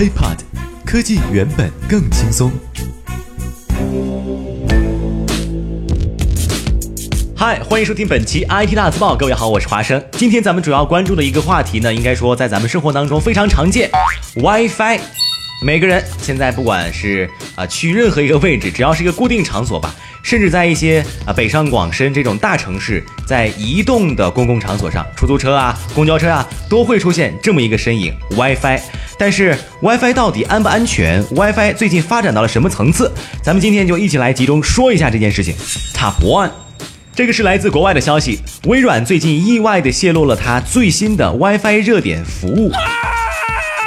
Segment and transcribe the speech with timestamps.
[0.00, 0.38] HeyPod，
[0.86, 2.50] 科技原本更轻松。
[7.36, 9.14] 嗨，欢迎收听本期 IT 大字报。
[9.14, 10.02] 各位好，我是华生。
[10.12, 13.90] 今天咱们主要关注的一个话题呢，应该说在咱们生活当中非常常见
[14.36, 15.19] ，WiFi。
[15.62, 28.80] 每个人现在不管是啊去任何一个位置，只要是一个固定场所吧，甚至在一些啊北上广深这种大城市，在移动的公共场所上，出租车啊、公交车啊，都会出现这么一个身影 WiFi。
[29.18, 33.12] 但是 WiFi 到底安不安全？WiFi 最近发展到了什么层次？
[33.42, 35.54] 咱们今天就一起来集中说一下这件事情。
[35.94, 36.50] Top One，
[37.14, 42.72] 这个是来自国外的消息，微软最近意外的泄露了它最新的 WiFi 热点服务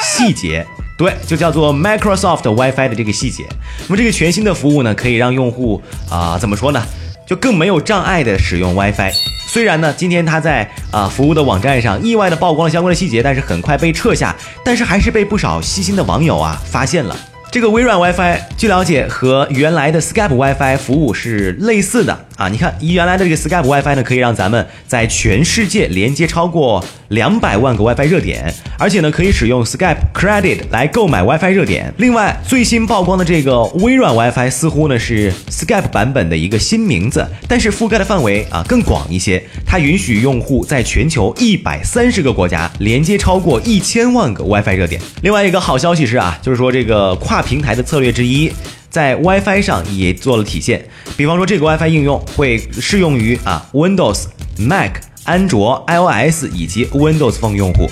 [0.00, 0.66] 细节。
[0.98, 3.46] 对，就叫做 Microsoft WiFi 的这个细节。
[3.86, 5.80] 那么这个全新的服务呢，可以让用户
[6.10, 6.82] 啊，怎么说呢，
[7.24, 9.12] 就更没有障碍的使用 WiFi。
[9.46, 14.34] 虽然呢，今天他在啊服务的网站上意外的曝光了相关的细节，但是很快被撤下，
[14.64, 17.16] 但是还是被不少细心的网友啊发现了。
[17.58, 22.48] 这个微软 WiFi，据了解和原来的 Skype WiFi 服务是类似的啊。
[22.48, 31.92] 你看，原来的这个 Skype WiFi 呢，可以让咱们在全世界连接超过两百万个 WiFi 热点，而且呢，可以使用 Skype Credit 来购买 WiFi 热点。
[31.96, 39.42] 另外，最新曝光的这个微软 WiFi 似乎呢是 Skype 版本的一个新名字，但是覆盖的范围啊更广一些。
[39.66, 45.00] 它允许用户在全球一百三十个国家连接超过一千万个 WiFi 热点。
[45.22, 48.52] 另外一个好消息是啊，就是说这个跨跨平台的策略之一，
[48.90, 50.86] 在 WiFi 上也做了体现。
[51.16, 54.24] 比方说，这个 WiFi 应用会适用于啊 Windows、
[54.58, 57.88] Mac、安卓、iOS 以及 Windows Phone 用户。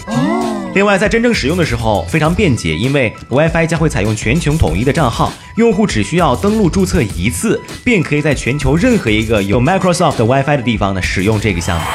[0.75, 11.87] 另外，在真正使用的时候非常便捷，因为 WiFi 将会采用全球统一的账号，用户只需要登录注册一次，便可以在全球任何一个有 Microsoft WiFi 的地方呢使用这个项目。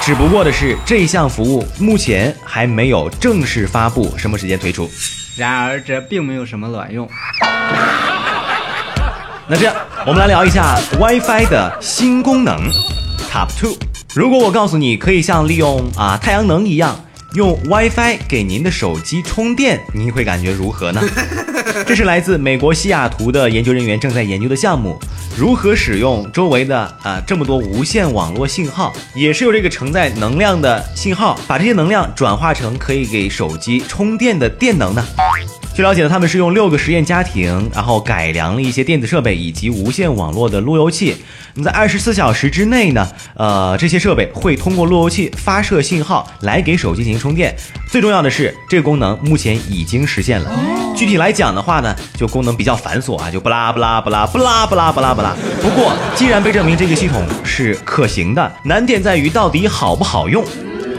[0.00, 4.90] 只不过的是，这项服务目前还没有正式发布，什么时间推出？
[5.36, 7.08] 然而，这并没有什么卵用。
[9.48, 9.74] 那这样，
[10.06, 12.56] 我们来聊一下 WiFi 的新功能。
[13.32, 13.76] Top two，
[14.14, 16.98] 如果我告诉你可以像利用啊太阳能一样，
[17.34, 21.00] 用 WiFi 给您的手机充电，您会感觉如何呢？
[21.86, 24.98] 这是来自美国西雅图的研究人员正在研究的项目。
[25.36, 35.04] 如何使用周围的啊这么多无线网络信号，也是由这个承载能量的信号，把这些能量转化成可以给手机充电的电能呢？
[35.72, 41.16] 据了解呢，他们是用六个实验家庭，然后改良了一些电子设备以及无线网络的路由器。
[41.54, 47.54] 那么在二十四小时之内呢，呃，这些设备会通过路由器发射信号来给手机进行充电。
[47.88, 50.50] 最重要的是，这个功能目前已经实现了。
[50.94, 55.34] 具体来讲的话呢，就功能比较繁琐啊，就不拉不拉不拉不拉不拉不拉不拉。
[55.62, 60.44] 不过，既然被证明这个系统是可行的，难点在于到底好不好用。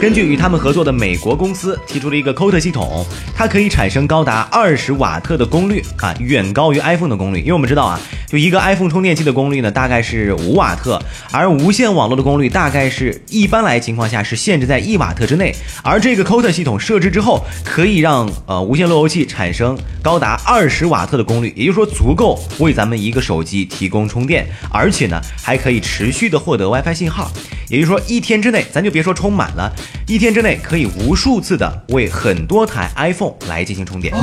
[0.01, 7.41] 根据与他们合作的美国公司提出了一个 COT 系统，它可以产生高达二十瓦特的功率啊，远高于 iPhone 的功率。
[7.41, 8.01] 因为我们知道啊，
[8.31, 10.97] 就一个 iPhone 充电器的功率呢，大概是五瓦特，
[11.31, 15.53] 而无线网络的功率大概是一般来情况下是限制在一瓦特之内。
[15.83, 27.29] 而这个 COT 系统设置之后，可以让呃无线路由器产生高达二十瓦特的功率，也就是说足够为咱们一个手机提供充电，而且呢还可以持续的获得 WiFi 信号。
[27.67, 29.73] 也就是说，一天之内，咱就别说充满了，
[30.05, 34.13] 一天之内可以无数次的为很多台 iPhone 来进行充电。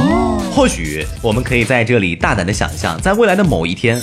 [0.51, 3.98] 或许我们可以在这里大胆的想象，在未来的某一天，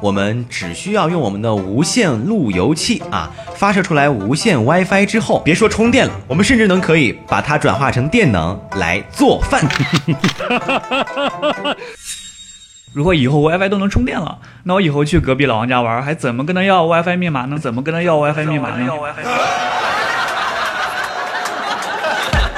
[0.00, 9.62] 我们只需要用我们的无线路由器啊发射出来无线 WiFi 之后，别说充电了，我们甚至能可以把它转化成电能来做饭。
[12.92, 17.56] 如果以后 WiFi 都能充电了，那我以后去隔壁老王家玩，还怎么跟他要 WiFi 密码呢？
[17.58, 18.92] 怎么跟他要 WiFi 密码呢？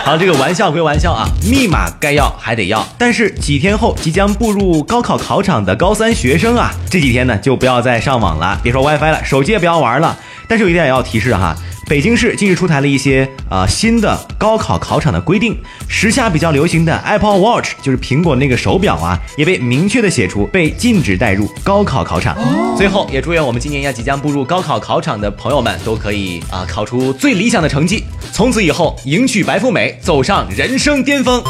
[0.04, 2.86] 好，这个玩笑归玩笑啊，密码该要还得要。
[2.98, 10.14] 但是几天后即将步入高考考场的高三学生啊，这几天呢就不要再上网了，别说 WiFi 了，手机也不要玩了。
[10.46, 11.56] 但是有一点也要提示哈。
[11.86, 15.56] 北京市近日出台了一些啊新的高考考场的规定，
[15.86, 22.36] 时下比较流行的 Apple Watch 就是苹果那个手表啊，也被明确的写出被禁止带入高考考场。
[22.76, 28.02] 最后也祝愿我们今年要即将步入高考考场的朋友们都可以啊考出最理想的成绩，
[28.32, 31.42] 从此以后迎娶白富美，走上人生巅峰。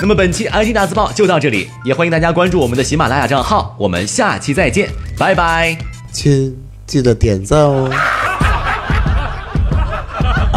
[0.00, 5.76] 那么本期 IT 大字报就到这里，也欢迎大家关注我们的喜马拉雅账号，我们下期再见，拜拜，
[6.12, 6.56] 亲，
[6.86, 7.90] 记得点赞哦。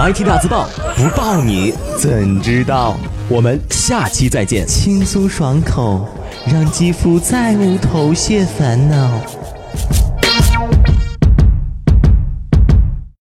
[0.06, 0.68] IT 大字报
[0.98, 2.98] 不报你怎知道？
[3.30, 4.68] 我们下期再见。
[4.68, 6.06] 轻松爽口，
[6.46, 9.22] 让肌肤再无头屑烦恼。